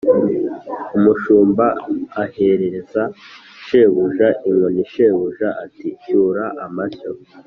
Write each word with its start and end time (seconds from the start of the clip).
umushumba 0.97 1.65
ahereza 2.23 3.01
shebuja 3.65 4.27
inkoni, 4.49 4.81
shebuja 4.91 5.47
ati: 5.63 5.87
“cyura 6.03 6.43
amashyo”, 6.65 7.11